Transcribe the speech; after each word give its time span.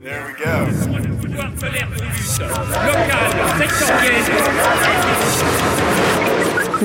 There 0.00 0.22
we 0.26 0.32
go. 0.32 0.48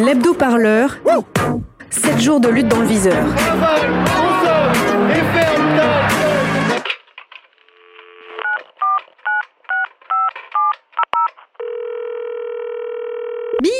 L'hebdo-parleur. 0.03 0.97
7 1.91 2.19
jours 2.19 2.39
de 2.39 2.49
lutte 2.49 2.69
dans 2.69 2.79
le 2.79 2.87
viseur. 2.87 3.23
Bip 13.61 13.71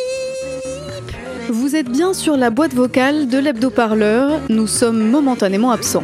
Vous 1.49 1.75
êtes 1.75 1.89
bien 1.89 2.13
sur 2.13 2.37
la 2.37 2.51
boîte 2.51 2.75
vocale 2.75 3.27
de 3.27 3.39
l'hebdo-parleur. 3.39 4.41
Nous 4.49 4.67
sommes 4.67 5.09
momentanément 5.09 5.71
absents. 5.71 6.03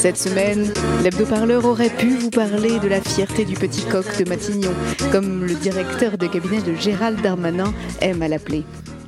Cette 0.00 0.16
semaine, 0.16 0.72
l'hebdo-parleur 1.04 1.66
aurait 1.66 1.94
pu 1.94 2.16
vous 2.16 2.30
parler 2.30 2.78
de 2.78 2.88
la 2.88 3.02
fierté 3.02 3.44
du 3.44 3.52
petit 3.52 3.84
coq 3.84 4.06
de 4.18 4.26
Matignon, 4.26 4.74
comme 5.12 5.44
le 5.44 5.52
directeur 5.52 6.16
de 6.16 6.26
cabinet 6.26 6.62
de 6.62 6.74
Gérald 6.74 7.20
Darmanin 7.20 7.74
aime 8.00 8.22
à 8.22 8.28
l'appeler. 8.28 8.62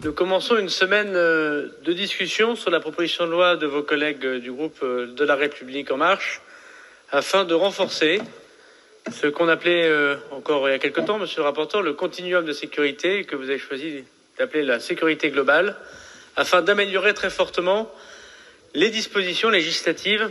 Nous 0.04 0.12
commençons 0.12 0.58
une 0.58 0.68
semaine 0.68 1.14
euh, 1.14 1.68
de 1.82 1.94
discussion 1.94 2.56
sur 2.56 2.70
la 2.70 2.78
proposition 2.78 3.24
de 3.24 3.30
loi 3.30 3.56
de 3.56 3.66
vos 3.66 3.82
collègues 3.82 4.26
euh, 4.26 4.38
du 4.38 4.52
groupe 4.52 4.80
euh, 4.82 5.06
de 5.06 5.24
la 5.24 5.34
République 5.34 5.90
en 5.90 5.96
marche 5.96 6.42
afin 7.10 7.44
de 7.44 7.54
renforcer 7.54 8.20
ce 9.10 9.28
qu'on 9.28 9.48
appelait 9.48 9.90
encore 10.30 10.68
il 10.68 10.72
y 10.72 10.74
a 10.74 10.78
quelque 10.78 11.00
temps, 11.00 11.18
monsieur 11.18 11.40
le 11.40 11.46
rapporteur, 11.46 11.80
le 11.80 11.94
continuum 11.94 12.44
de 12.44 12.52
sécurité 12.52 13.24
que 13.24 13.34
vous 13.34 13.44
avez 13.44 13.58
choisi 13.58 14.04
d'appeler 14.38 14.62
la 14.62 14.78
sécurité 14.78 15.30
globale 15.30 15.74
afin 16.36 16.60
d'améliorer 16.60 17.14
très 17.14 17.30
fortement 17.30 17.90
les 18.74 18.90
dispositions 18.90 19.48
législatives 19.48 20.28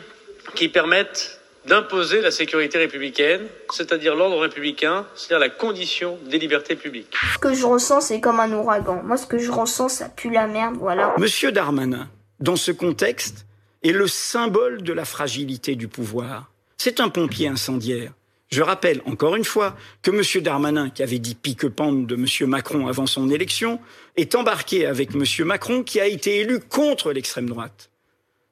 qui 0.56 0.70
permettent 0.70 1.40
d'imposer 1.66 2.22
la 2.22 2.32
sécurité 2.32 2.78
républicaine, 2.78 3.42
c'est-à-dire 3.72 4.16
l'ordre 4.16 4.40
républicain, 4.40 5.06
c'est-à-dire 5.16 5.40
la 5.40 5.50
condition 5.50 6.18
des 6.26 6.40
libertés 6.40 6.76
publiques. 6.76 7.14
Ce 7.34 7.38
que 7.38 7.54
je 7.54 7.66
ressens, 7.66 8.02
c'est 8.02 8.20
comme 8.20 8.40
un 8.40 8.52
ouragan. 8.52 9.04
Moi, 9.04 9.18
ce 9.18 9.28
que 9.28 9.38
je 9.38 9.52
ressens, 9.52 9.90
ça 9.90 10.10
pue 10.10 10.32
la 10.32 10.48
merde, 10.48 10.76
voilà. 10.80 11.14
Monsieur 11.18 11.52
Darmanin, 11.52 12.10
dans 12.40 12.56
ce 12.56 12.72
contexte, 12.72 13.46
est 13.84 13.92
le 13.92 14.08
symbole 14.08 14.82
de 14.82 14.94
la 14.94 15.06
fragilité 15.06 15.76
du 15.76 15.88
pouvoir. 15.88 16.52
C'est 16.78 17.00
un 17.00 17.10
pompier 17.10 17.48
incendiaire. 17.48 18.12
Je 18.50 18.62
rappelle 18.62 19.02
encore 19.06 19.36
une 19.36 19.46
fois 19.46 19.78
que 20.02 20.12
Monsieur 20.12 20.42
Darmanin, 20.42 20.90
qui 20.90 21.04
avait 21.04 21.20
dit 21.20 21.36
pique-pente 21.36 22.06
de 22.06 22.16
Monsieur 22.16 22.48
Macron 22.48 22.88
avant 22.88 23.06
son 23.06 23.30
élection, 23.30 23.80
est 24.18 24.36
embarqué 24.36 24.86
avec 24.86 25.14
Monsieur 25.14 25.46
Macron, 25.46 25.84
qui 25.84 26.02
a 26.02 26.08
été 26.08 26.40
élu 26.40 26.60
contre 26.60 27.14
l'extrême 27.14 27.48
droite. 27.48 27.90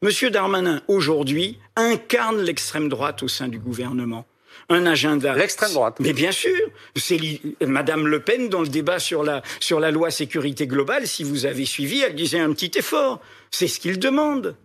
Monsieur 0.02 0.30
Darmanin, 0.30 0.82
aujourd'hui, 0.88 1.60
incarne 1.76 2.40
l'extrême 2.42 2.88
droite 2.88 3.22
au 3.22 3.28
sein 3.28 3.50
du 3.50 3.60
gouvernement. 3.60 4.26
Un 4.70 4.86
agenda. 4.86 5.36
L'extrême 5.36 5.74
droite. 5.74 5.98
Mais 6.00 6.14
bien 6.14 6.32
sûr, 6.32 6.56
c'est 6.96 7.20
Madame 7.60 8.08
Le 8.08 8.22
Pen 8.22 8.48
dans 8.48 8.62
le 8.62 8.70
débat 8.70 9.00
sur 9.00 9.24
la 9.24 9.42
sur 9.60 9.82
la 9.82 9.92
loi 9.92 10.10
sécurité 10.10 10.68
globale. 10.68 11.06
Si 11.06 11.26
vous 11.26 11.46
avez 11.46 11.66
suivi, 11.66 12.00
elle 12.00 12.16
disait 12.16 12.40
un 12.40 12.54
petit 12.54 12.72
effort. 12.78 13.20
C'est 13.52 13.68
ce 13.68 13.82
qu'il 13.82 14.00
demande. 14.00 14.56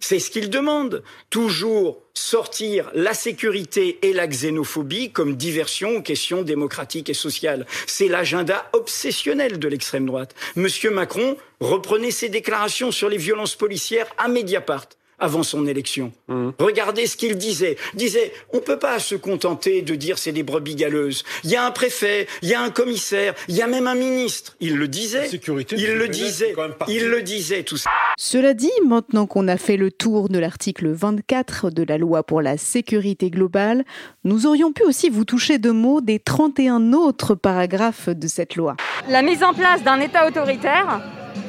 C'est 0.00 0.18
ce 0.18 0.30
qu'il 0.30 0.50
demande. 0.50 1.02
Toujours 1.30 2.02
sortir 2.12 2.90
la 2.94 3.14
sécurité 3.14 3.98
et 4.02 4.12
la 4.12 4.26
xénophobie 4.26 5.10
comme 5.10 5.34
diversion 5.36 5.96
aux 5.96 6.02
questions 6.02 6.42
démocratiques 6.42 7.10
et 7.10 7.14
sociales. 7.14 7.66
C'est 7.86 8.08
l'agenda 8.08 8.68
obsessionnel 8.72 9.58
de 9.58 9.68
l'extrême 9.68 10.06
droite. 10.06 10.34
Monsieur 10.56 10.90
Macron 10.90 11.36
reprenait 11.60 12.10
ses 12.10 12.28
déclarations 12.28 12.90
sur 12.90 13.08
les 13.08 13.16
violences 13.16 13.56
policières 13.56 14.06
à 14.18 14.28
Mediapart 14.28 14.88
avant 15.18 15.42
son 15.42 15.66
élection. 15.66 16.12
Regardez 16.58 17.06
ce 17.06 17.16
qu'il 17.16 17.36
disait. 17.36 17.76
Disait, 17.94 18.32
on 18.52 18.60
peut 18.60 18.78
pas 18.78 18.98
se 18.98 19.14
contenter 19.14 19.82
de 19.82 19.94
dire 19.94 20.18
c'est 20.18 20.32
des 20.32 20.42
brebis 20.42 20.74
galeuses. 20.74 21.24
Il 21.44 21.50
y 21.50 21.56
a 21.56 21.64
un 21.64 21.70
préfet, 21.70 22.26
il 22.42 22.48
y 22.48 22.54
a 22.54 22.60
un 22.60 22.70
commissaire, 22.70 23.34
il 23.48 23.56
y 23.56 23.62
a 23.62 23.66
même 23.66 23.86
un 23.86 23.94
ministre. 23.94 24.56
Il 24.60 24.76
le 24.76 24.88
disait. 24.88 25.28
sécurité, 25.28 25.76
il 25.78 25.94
le 25.94 26.08
disait. 26.08 26.54
Il 26.88 27.06
le 27.08 27.22
disait 27.22 27.62
tout 27.62 27.76
ça. 27.76 27.90
Cela 28.16 28.54
dit, 28.54 28.70
maintenant 28.86 29.26
qu'on 29.26 29.48
a 29.48 29.56
fait 29.56 29.76
le 29.76 29.90
tour 29.90 30.28
de 30.28 30.38
l'article 30.38 30.88
24 30.88 31.70
de 31.70 31.82
la 31.82 31.98
loi 31.98 32.22
pour 32.22 32.42
la 32.42 32.56
sécurité 32.56 33.28
globale, 33.28 33.84
nous 34.22 34.46
aurions 34.46 34.72
pu 34.72 34.84
aussi 34.84 35.10
vous 35.10 35.24
toucher 35.24 35.58
de 35.58 35.70
mots 35.70 36.00
des 36.00 36.20
31 36.20 36.92
autres 36.92 37.34
paragraphes 37.34 38.08
de 38.08 38.28
cette 38.28 38.54
loi. 38.54 38.76
La 39.08 39.22
mise 39.22 39.42
en 39.42 39.52
place 39.52 39.82
d'un 39.82 39.98
État 39.98 40.28
autoritaire, 40.28 41.00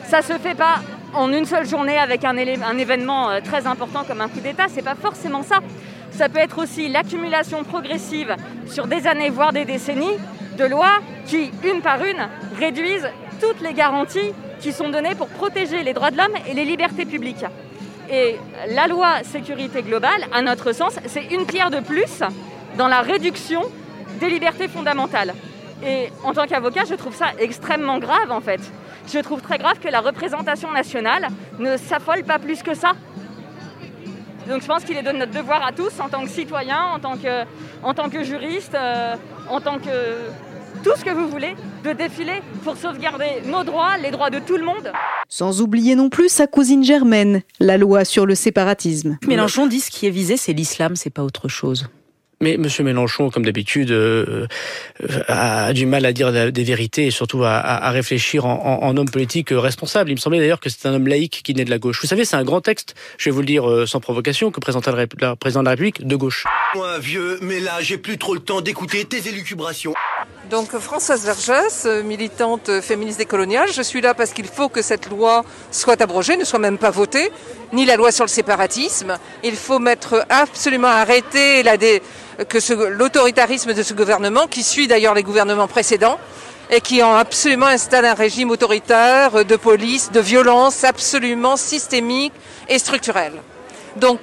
ça 0.07 0.23
se 0.23 0.33
fait 0.33 0.55
pas 0.55 0.81
en 1.13 1.31
une 1.31 1.45
seule 1.45 1.67
journée 1.67 1.99
avec 1.99 2.25
un 2.25 2.35
événement 2.35 3.29
euh, 3.29 3.41
très 3.43 3.67
important 3.67 4.03
comme 4.03 4.21
un 4.21 4.27
coup 4.27 4.39
d'État. 4.39 4.65
C'est 4.67 4.81
pas 4.81 4.95
forcément 4.95 5.43
ça. 5.43 5.59
Ça 6.09 6.29
peut 6.29 6.39
être 6.39 6.57
aussi 6.57 6.89
l'accumulation 6.89 7.63
progressive 7.63 8.35
sur 8.65 8.87
des 8.87 9.05
années, 9.05 9.29
voire 9.29 9.53
des 9.53 9.65
décennies, 9.65 10.17
de 10.57 10.65
lois 10.65 10.99
qui, 11.27 11.51
une 11.63 11.81
par 11.81 12.03
une, 12.03 12.27
réduisent 12.57 13.09
toutes 13.39 13.61
les 13.61 13.73
garanties 13.73 14.31
qui 14.59 14.71
sont 14.71 14.89
données 14.89 15.15
pour 15.15 15.27
protéger 15.27 15.83
les 15.83 15.93
droits 15.93 16.11
de 16.11 16.17
l'homme 16.17 16.35
et 16.47 16.53
les 16.53 16.65
libertés 16.65 17.05
publiques. 17.05 17.45
Et 18.09 18.35
la 18.69 18.87
loi 18.87 19.23
sécurité 19.23 19.81
globale, 19.81 20.27
à 20.33 20.41
notre 20.41 20.73
sens, 20.73 20.93
c'est 21.05 21.25
une 21.25 21.45
pierre 21.45 21.71
de 21.71 21.79
plus 21.79 22.21
dans 22.77 22.87
la 22.87 23.01
réduction 23.01 23.61
des 24.19 24.29
libertés 24.29 24.67
fondamentales. 24.67 25.33
Et 25.85 26.09
en 26.23 26.33
tant 26.33 26.45
qu'avocat, 26.45 26.83
je 26.87 26.95
trouve 26.95 27.15
ça 27.15 27.27
extrêmement 27.39 27.99
grave 27.99 28.31
en 28.31 28.41
fait. 28.41 28.61
Je 29.11 29.19
trouve 29.19 29.41
très 29.41 29.57
grave 29.57 29.79
que 29.79 29.89
la 29.89 30.01
représentation 30.01 30.71
nationale 30.71 31.27
ne 31.59 31.77
s'affole 31.77 32.23
pas 32.23 32.39
plus 32.39 32.63
que 32.63 32.73
ça. 32.73 32.93
Donc 34.47 34.61
je 34.61 34.67
pense 34.67 34.83
qu'il 34.83 34.95
est 34.97 35.03
de 35.03 35.11
notre 35.11 35.31
devoir 35.31 35.65
à 35.65 35.71
tous, 35.71 35.99
en 35.99 36.07
tant 36.07 36.21
que 36.21 36.29
citoyens, 36.29 36.83
en 36.93 36.99
tant 36.99 37.17
que, 37.17 37.43
en 37.83 38.23
juristes, 38.23 38.75
euh, 38.75 39.15
en 39.49 39.59
tant 39.59 39.79
que 39.79 40.15
tout 40.83 40.91
ce 40.95 41.03
que 41.03 41.09
vous 41.09 41.27
voulez, 41.27 41.55
de 41.85 41.93
défiler 41.93 42.41
pour 42.63 42.75
sauvegarder 42.75 43.41
nos 43.45 43.63
droits, 43.63 43.97
les 43.97 44.09
droits 44.11 44.29
de 44.31 44.39
tout 44.39 44.57
le 44.57 44.65
monde. 44.65 44.91
Sans 45.29 45.61
oublier 45.61 45.95
non 45.95 46.09
plus 46.09 46.29
sa 46.29 46.47
cousine 46.47 46.83
germaine, 46.83 47.41
la 47.59 47.77
loi 47.77 48.03
sur 48.05 48.25
le 48.25 48.33
séparatisme. 48.35 49.17
Mélenchon 49.27 49.67
dit 49.67 49.79
ce 49.79 49.91
qui 49.91 50.07
est 50.07 50.11
visé, 50.11 50.35
c'est 50.35 50.53
l'islam, 50.53 50.95
c'est 50.95 51.11
pas 51.11 51.23
autre 51.23 51.47
chose. 51.47 51.87
Mais 52.41 52.57
Monsieur 52.57 52.83
Mélenchon, 52.83 53.29
comme 53.29 53.45
d'habitude, 53.45 53.91
euh, 53.91 54.45
euh, 55.09 55.19
a 55.29 55.71
du 55.73 55.85
mal 55.85 56.05
à 56.05 56.11
dire 56.11 56.51
des 56.51 56.63
vérités 56.63 57.05
et 57.07 57.11
surtout 57.11 57.43
à, 57.45 57.89
réfléchir 57.91 58.45
en, 58.45 58.81
en- 58.81 58.85
en 58.87 58.97
homme 58.97 59.09
politique 59.09 59.49
responsable. 59.51 60.09
Il 60.11 60.15
me 60.15 60.19
semblait 60.19 60.39
d'ailleurs 60.39 60.59
que 60.59 60.69
c'est 60.69 60.85
un 60.87 60.93
homme 60.95 61.07
laïque 61.07 61.41
qui 61.45 61.53
naît 61.53 61.63
de 61.63 61.69
la 61.69 61.77
gauche. 61.79 62.01
Vous 62.01 62.07
savez, 62.07 62.25
c'est 62.25 62.35
un 62.35 62.43
grand 62.43 62.59
texte, 62.61 62.93
je 63.17 63.25
vais 63.29 63.31
vous 63.31 63.39
le 63.39 63.45
dire 63.45 63.69
euh, 63.69 63.85
sans 63.85 64.01
provocation, 64.01 64.51
que 64.51 64.59
présenta 64.59 64.91
le, 64.91 64.97
ré- 64.97 65.07
le 65.21 65.35
président 65.35 65.61
de 65.61 65.65
la 65.65 65.71
République 65.71 66.05
de 66.05 66.15
gauche. 66.17 66.43
Moi, 66.75 66.99
vieux, 66.99 67.39
mais 67.41 67.61
là, 67.61 67.77
j'ai 67.79 67.97
plus 67.97 68.17
trop 68.17 68.33
le 68.33 68.41
temps 68.41 68.59
d'écouter 68.59 69.05
tes 69.05 69.29
élucubrations. 69.29 69.93
Donc 70.49 70.77
Françoise 70.77 71.23
Vergès, 71.23 71.85
euh, 71.85 72.03
militante 72.03 72.81
féministe 72.81 73.17
décoloniale, 73.17 73.71
je 73.71 73.81
suis 73.81 74.01
là 74.01 74.13
parce 74.13 74.31
qu'il 74.31 74.45
faut 74.45 74.67
que 74.67 74.81
cette 74.81 75.09
loi 75.09 75.45
soit 75.71 76.01
abrogée, 76.01 76.35
ne 76.35 76.43
soit 76.43 76.59
même 76.59 76.77
pas 76.77 76.89
votée, 76.91 77.31
ni 77.71 77.85
la 77.85 77.95
loi 77.95 78.11
sur 78.11 78.25
le 78.25 78.29
séparatisme. 78.29 79.17
Il 79.41 79.55
faut 79.55 79.79
mettre 79.79 80.25
absolument 80.29 80.89
arrêter 80.89 81.63
la 81.63 81.77
dé- 81.77 82.01
que 82.49 82.57
l'autoritarisme 82.89 83.73
de 83.73 83.81
ce 83.81 83.93
gouvernement, 83.93 84.45
qui 84.47 84.61
suit 84.61 84.87
d'ailleurs 84.87 85.13
les 85.13 85.23
gouvernements 85.23 85.69
précédents, 85.69 86.19
et 86.69 86.81
qui 86.81 87.01
ont 87.01 87.15
absolument 87.15 87.67
installé 87.67 88.09
un 88.09 88.15
régime 88.15 88.51
autoritaire 88.51 89.33
euh, 89.33 89.43
de 89.45 89.55
police, 89.55 90.11
de 90.11 90.19
violence 90.19 90.83
absolument 90.83 91.55
systémique 91.55 92.33
et 92.67 92.79
structurelle. 92.79 93.41
Donc 93.95 94.19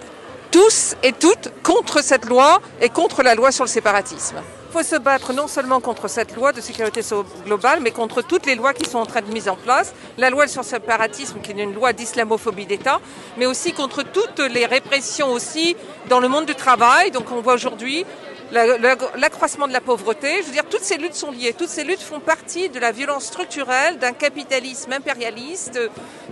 tous 0.53 0.95
et 1.03 1.13
toutes 1.13 1.51
contre 1.65 2.05
cette 2.05 2.27
loi 2.27 2.61
et 2.81 2.89
contre 2.89 3.23
la 3.25 3.35
loi 3.35 3.51
sur 3.51 3.65
le 3.65 3.69
séparatisme. 3.71 4.37
Il 4.69 4.73
faut 4.73 4.83
se 4.85 4.97
battre 4.97 5.33
non 5.35 5.49
seulement 5.49 5.81
contre 5.81 6.09
cette 6.09 6.35
loi 6.35 6.53
de 6.53 6.61
sécurité 6.63 7.01
globale, 7.45 7.81
mais 7.83 7.91
contre 7.91 8.23
toutes 8.23 8.47
les 8.47 8.55
lois 8.55 8.73
qui 8.73 8.89
sont 8.89 8.99
en 8.99 9.05
train 9.07 9.21
de 9.21 9.31
mise 9.31 9.49
en 9.49 9.57
place. 9.57 9.93
La 10.17 10.31
loi 10.31 10.47
sur 10.47 10.62
le 10.62 10.67
séparatisme, 10.67 11.41
qui 11.43 11.51
est 11.53 11.62
une 11.62 11.75
loi 11.75 11.93
d'islamophobie 11.93 12.65
d'État, 12.67 13.01
mais 13.37 13.45
aussi 13.47 13.73
contre 13.75 14.03
toutes 14.03 14.39
les 14.39 14.65
répressions 14.65 15.31
aussi 15.33 15.77
dans 16.09 16.21
le 16.21 16.29
monde 16.29 16.47
du 16.47 16.55
travail. 16.55 17.11
Donc 17.11 17.31
on 17.33 17.43
voit 17.43 17.53
aujourd'hui 17.55 18.07
la- 18.51 18.79
la- 18.79 18.97
l'accroissement 19.19 19.69
de 19.69 19.75
la 19.75 19.82
pauvreté. 19.82 20.41
Je 20.41 20.47
veux 20.47 20.53
dire, 20.53 20.65
toutes 20.71 20.85
ces 20.85 20.97
luttes 20.97 21.15
sont 21.17 21.32
liées. 21.32 21.55
Toutes 21.56 21.69
ces 21.69 21.85
luttes 21.85 22.00
font 22.03 22.21
partie 22.21 22.71
de 22.71 22.79
la 22.79 22.93
violence 22.93 23.25
structurelle 23.26 23.99
d'un 23.99 24.12
capitalisme 24.12 24.93
impérialiste, 24.93 25.79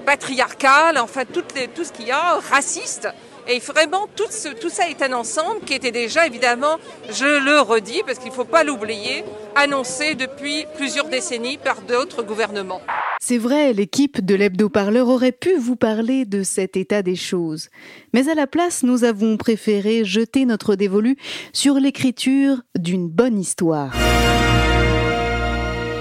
patriarcal, 0.06 0.96
enfin 0.98 1.24
tout 1.26 1.44
ce 1.84 1.92
qu'il 1.92 2.06
y 2.06 2.10
a, 2.10 2.38
raciste. 2.50 3.08
Et 3.48 3.58
vraiment, 3.58 4.06
tout, 4.16 4.30
ce- 4.30 4.54
tout 4.60 4.68
ça 4.70 4.88
est 4.88 5.02
un 5.02 5.12
ensemble 5.12 5.60
qui 5.66 5.74
était 5.74 5.90
déjà, 5.90 6.26
évidemment, 6.26 6.78
je 7.10 7.44
le 7.44 7.60
redis, 7.60 8.02
parce 8.06 8.18
qu'il 8.18 8.28
ne 8.30 8.34
faut 8.34 8.44
pas 8.44 8.64
l'oublier, 8.64 9.24
annoncé 9.56 10.14
depuis 10.14 10.66
plusieurs 10.76 11.08
décennies 11.08 11.58
par 11.58 11.80
d'autres 11.82 12.22
gouvernements. 12.22 12.80
C'est 13.22 13.38
vrai, 13.38 13.72
l'équipe 13.72 14.24
de 14.24 14.34
l'hebdo-parleur 14.34 15.08
aurait 15.08 15.32
pu 15.32 15.56
vous 15.58 15.76
parler 15.76 16.24
de 16.24 16.42
cet 16.42 16.76
état 16.76 17.02
des 17.02 17.16
choses. 17.16 17.68
Mais 18.14 18.28
à 18.30 18.34
la 18.34 18.46
place, 18.46 18.82
nous 18.82 19.04
avons 19.04 19.36
préféré 19.36 20.04
jeter 20.04 20.46
notre 20.46 20.74
dévolu 20.74 21.16
sur 21.52 21.74
l'écriture 21.74 22.62
d'une 22.78 23.08
bonne 23.08 23.38
histoire. 23.38 23.92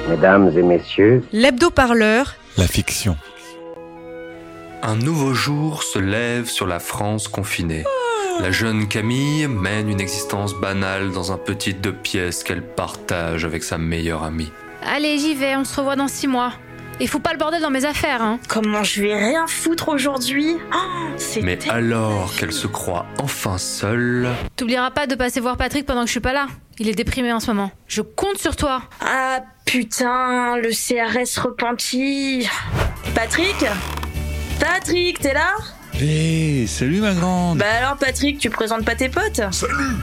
Mesdames 0.10 0.52
et 0.58 0.64
messieurs, 0.64 1.24
L'hebdo-parleur, 1.34 2.36
La 2.58 2.68
fiction. 2.68 3.16
Un 4.81 4.96
nouveau 4.96 5.34
jour 5.34 5.84
se 5.84 6.00
lève 6.00 6.46
sur 6.48 6.66
la 6.66 6.80
France 6.80 7.28
confinée. 7.28 7.84
La 8.40 8.52
jeune 8.52 8.88
Camille 8.88 9.48
mène 9.48 9.90
une 9.90 10.00
existence 10.00 10.54
banale 10.56 11.12
dans 11.12 11.34
un 11.34 11.38
petit 11.38 11.74
deux 11.74 11.94
pièces 11.94 12.44
qu'elle 12.44 12.64
partage 12.64 13.44
avec 13.44 13.64
sa 13.64 13.78
meilleure 13.78 14.24
amie. 14.24 14.52
Allez, 14.81 15.18
j'y 15.18 15.36
vais, 15.36 15.56
on 15.58 15.66
se 15.66 15.76
revoit 15.76 15.98
dans 15.98 16.08
six 16.08 16.28
mois. 16.28 16.54
Et 17.02 17.08
faut 17.08 17.20
pas 17.20 17.34
le 17.34 17.38
bordel 17.38 17.62
dans 17.62 17.70
mes 17.70 17.86
affaires, 17.86 18.22
hein. 18.22 18.40
Comment 18.48 18.84
je 18.84 19.02
vais 19.02 19.16
rien 19.16 19.48
foutre 19.48 19.90
aujourd'hui? 19.90 20.56
Oh, 20.74 20.78
C'est 21.18 21.42
Mais 21.42 21.58
alors 21.70 22.34
qu'elle 22.38 22.52
se 22.52 22.68
croit 22.68 23.06
enfin 23.20 23.58
seule, 23.58 24.30
T'oublieras 24.56 24.92
pas 24.92 25.08
de 25.08 25.16
passer 25.16 25.40
voir 25.42 25.58
Patrick 25.58 25.86
pendant 25.86 26.02
que 26.02 26.08
je 26.08 26.12
suis 26.12 26.20
pas 26.20 26.34
là. 26.34 26.48
Il 26.78 26.88
est 26.88 26.96
déprimé 26.96 27.31
en 27.34 27.40
ce 27.42 27.48
moment. 27.48 27.72
Je 27.88 28.02
compte 28.02 28.38
sur 28.38 28.56
toi. 28.56 28.81
Ah 29.02 29.42
putain, 29.66 30.58
le 30.58 30.70
CRS 30.72 31.40
repenti. 31.40 32.48
Patrick? 33.14 33.66
Patrick, 34.60 35.20
t'es 35.20 35.34
là? 35.34 35.56
Hé, 36.00 36.66
salut 36.68 37.02
ma 37.02 37.14
grande. 37.14 37.58
Bah 37.58 37.66
alors 37.78 37.98
Patrick, 37.98 38.40
tu 38.40 38.50
présentes 38.50 38.86
pas 38.86 38.96
tes 38.96 39.10
potes? 39.10 39.42
Salut. 39.52 39.96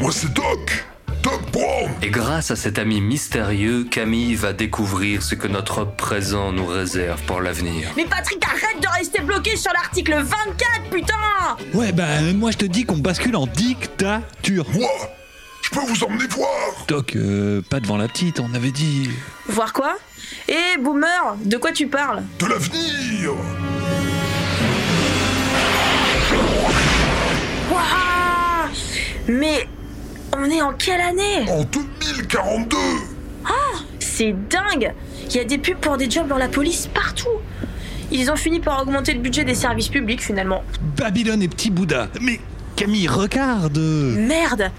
Moi 0.00 0.10
c'est 0.12 0.32
Doc. 0.32 0.84
Doc 1.22 1.40
Brown. 1.52 1.90
Et 2.02 2.08
grâce 2.08 2.50
à 2.50 2.56
cet 2.56 2.78
ami 2.78 3.00
mystérieux, 3.00 3.84
Camille 3.84 4.34
va 4.34 4.52
découvrir 4.54 5.22
ce 5.22 5.34
que 5.34 5.46
notre 5.48 5.84
présent 5.84 6.50
nous 6.52 6.66
réserve 6.66 7.20
pour 7.22 7.42
l'avenir. 7.42 7.90
Mais 7.96 8.06
Patrick, 8.06 8.42
arrête 8.44 8.80
de 8.82 8.88
rester 8.88 9.20
bloqué 9.20 9.56
sur 9.56 9.72
l'article 9.72 10.14
24, 10.14 10.90
putain! 10.90 11.14
Ouais, 11.74 11.92
bah 11.92 12.20
moi 12.34 12.50
je 12.52 12.58
te 12.58 12.64
dis 12.64 12.84
qu'on 12.84 12.96
bascule 12.98 13.36
en 13.36 13.46
dictature. 13.46 14.66
Moi? 14.72 14.88
Je 15.62 15.70
peux 15.70 15.84
vous 15.86 16.04
emmener 16.04 16.26
voir? 16.28 16.48
Doc, 16.88 17.14
euh, 17.16 17.60
pas 17.68 17.80
devant 17.80 17.98
la 17.98 18.08
petite, 18.08 18.40
on 18.40 18.54
avait 18.54 18.72
dit. 18.72 19.10
Voir 19.48 19.72
quoi? 19.72 19.96
Eh, 20.48 20.78
boomer, 20.78 21.36
de 21.44 21.56
quoi 21.58 21.72
tu 21.72 21.86
parles? 21.86 22.22
De 22.38 22.46
l'avenir 22.46 23.32
Waouh 27.80 28.68
Mais 29.28 29.66
on 30.36 30.44
est 30.50 30.62
en 30.62 30.72
quelle 30.74 31.00
année? 31.00 31.48
En 31.50 31.64
2042 31.64 32.76
Ah, 33.46 33.50
c'est 33.98 34.34
dingue! 34.48 34.92
Il 35.30 35.36
y 35.36 35.40
a 35.40 35.44
des 35.44 35.58
pubs 35.58 35.76
pour 35.78 35.96
des 35.96 36.10
jobs 36.10 36.28
dans 36.28 36.36
la 36.38 36.48
police 36.48 36.88
partout. 36.92 37.28
Ils 38.12 38.30
ont 38.30 38.36
fini 38.36 38.58
par 38.60 38.82
augmenter 38.82 39.14
le 39.14 39.20
budget 39.20 39.44
des 39.44 39.54
services 39.54 39.88
publics 39.88 40.20
finalement. 40.22 40.64
Babylone 40.96 41.42
et 41.42 41.48
Petit 41.48 41.70
Bouddha. 41.70 42.08
Mais 42.20 42.40
Camille, 42.76 43.06
regarde. 43.08 43.78
Merde! 43.78 44.70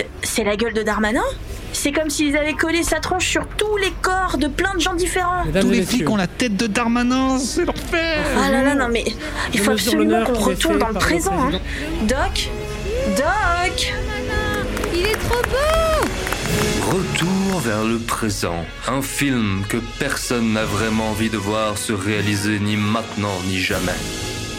Euh, 0.00 0.02
C'est 0.22 0.42
la 0.44 0.56
gueule 0.56 0.72
de 0.74 0.82
Darmanin? 0.82 1.22
C'est 1.74 1.90
comme 1.92 2.08
s'ils 2.08 2.36
avaient 2.36 2.54
collé 2.54 2.82
sa 2.82 3.00
tronche 3.00 3.28
sur 3.28 3.46
tous 3.58 3.76
les 3.76 3.92
corps 4.00 4.38
de 4.38 4.46
plein 4.46 4.74
de 4.74 4.80
gens 4.80 4.94
différents. 4.94 5.42
Tous 5.60 5.70
les 5.70 5.82
flics 5.82 6.08
ont 6.08 6.16
la 6.16 6.28
tête 6.28 6.56
de 6.56 6.66
Darmanin, 6.66 7.38
c'est 7.38 7.64
l'enfer 7.64 8.24
Ah 8.42 8.50
là 8.50 8.62
là, 8.62 8.74
non 8.74 8.88
mais 8.90 9.04
il 9.52 9.60
faut 9.60 9.72
absolument 9.72 10.24
qu'on 10.24 10.38
retourne 10.38 10.78
dans 10.78 10.88
le 10.88 10.94
présent. 10.94 11.34
Hein. 11.36 11.58
Doc 12.02 12.48
Doc 13.16 13.92
Il 14.94 15.00
est 15.00 15.28
trop 15.28 15.42
beau 15.42 16.96
Retour 16.96 17.60
vers 17.60 17.84
le 17.84 17.98
présent, 17.98 18.64
un 18.86 19.02
film 19.02 19.64
que 19.68 19.78
personne 19.98 20.52
n'a 20.52 20.64
vraiment 20.64 21.10
envie 21.10 21.28
de 21.28 21.36
voir 21.38 21.76
se 21.76 21.92
réaliser 21.92 22.60
ni 22.60 22.76
maintenant 22.76 23.36
ni 23.48 23.58
jamais. 23.58 23.92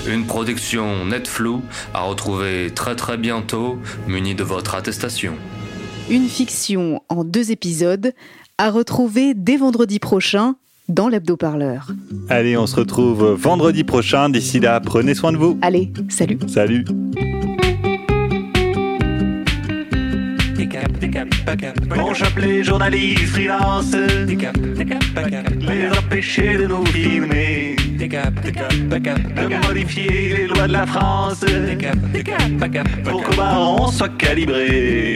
Une 0.05 0.25
production 0.25 1.05
Netflix 1.05 1.61
à 1.93 2.01
retrouver 2.01 2.71
très 2.75 2.95
très 2.95 3.17
bientôt, 3.17 3.79
munie 4.07 4.35
de 4.35 4.43
votre 4.43 4.75
attestation. 4.75 5.35
Une 6.07 6.27
fiction 6.27 7.01
en 7.09 7.23
deux 7.23 7.49
épisodes 7.49 8.13
à 8.59 8.69
retrouver 8.69 9.33
dès 9.33 9.57
vendredi 9.57 9.97
prochain 9.97 10.55
dans 10.87 11.07
l'hebdo-parleur. 11.07 11.87
Allez, 12.29 12.55
on 12.57 12.67
se 12.67 12.75
retrouve 12.75 13.33
vendredi 13.33 13.83
prochain. 13.83 14.29
D'ici 14.29 14.59
là, 14.59 14.79
prenez 14.79 15.15
soin 15.15 15.31
de 15.31 15.37
vous. 15.37 15.57
Allez, 15.63 15.91
salut. 16.09 16.37
Salut. 16.47 16.85
On 21.97 22.13
chope 22.13 22.37
les 22.37 22.63
journalistes 22.63 23.25
freelance. 23.25 23.91
Les 23.95 25.89
empêcher 25.97 26.57
de 26.57 26.67
nous 26.67 26.85
filmer 26.85 27.75
De 27.97 29.67
modifier 29.67 30.37
les 30.37 30.47
lois 30.47 30.67
de 30.67 30.73
la 30.73 30.85
France. 30.85 31.43
Pour 33.03 33.23
qu'au 33.23 33.35
baron 33.35 33.87
soit 33.87 34.09
calibré 34.09 35.15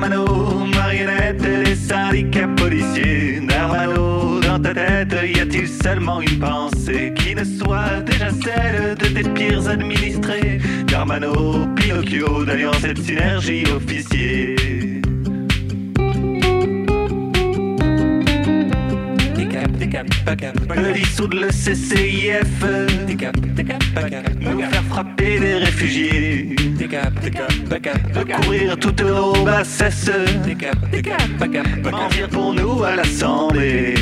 Darmano, 0.00 0.64
marionnette 0.64 1.42
des 1.42 1.74
syndicats 1.74 2.48
policiers. 2.56 3.38
Darmano, 3.46 4.40
dans 4.40 4.58
ta 4.58 4.72
tête, 4.72 5.14
y 5.26 5.40
a-t-il 5.40 5.68
seulement 5.68 6.22
une 6.22 6.38
pensée 6.38 7.12
Qui 7.16 7.34
ne 7.34 7.44
soit 7.44 8.00
déjà 8.06 8.30
celle 8.30 8.94
de 8.94 9.06
tes 9.08 9.28
pires 9.28 9.68
administrés? 9.68 10.58
Darmano, 10.86 11.66
Pinocchio, 11.76 12.46
d'ailleurs 12.46 12.76
cette 12.76 13.02
synergie 13.02 13.64
officier 13.76 14.56
De 20.02 20.92
dissoudre 20.92 21.40
le 21.40 21.48
CCIF 21.48 22.64
Nous 24.40 24.60
faire 24.60 24.84
frapper 24.84 25.38
des 25.38 25.54
réfugiés 25.54 26.56
De 26.78 28.34
couvrir 28.34 28.78
toutes 28.78 29.02
nos 29.02 29.44
bassesses 29.44 30.10
Mentir 31.90 32.28
pour 32.30 32.54
nous 32.54 32.82
à 32.82 32.96
l'Assemblée 32.96 33.94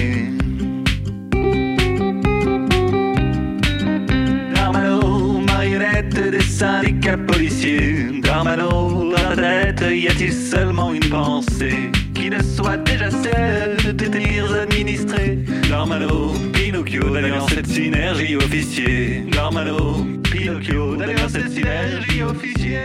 Darmano, 4.55 5.41
marionnette 5.41 6.31
des 6.31 6.41
syndicats 6.41 7.17
policiers 7.17 8.21
Darmano, 8.23 9.12
la 9.12 9.35
tête, 9.35 9.85
y 9.91 10.06
a-t-il 10.06 10.33
seulement 10.33 10.93
une 10.93 11.09
pensée 11.09 11.91
Qui 12.19 12.31
ne 12.31 12.43
soit 12.43 12.79
déjà 12.79 13.12
celle 13.12 13.76
de 13.76 13.93
délires 13.93 14.53
administrés. 14.53 15.38
Darmano, 15.69 16.32
Pinocchio, 16.53 17.11
d'ailleurs 17.11 17.49
cette 17.49 17.69
synergie 17.69 18.35
officier. 18.35 19.23
Darmano, 19.31 20.05
Pinocchio, 20.25 20.97
d'ailleurs 20.97 21.31
cette 21.31 21.53
synergie 21.53 22.23
officier 22.25 22.81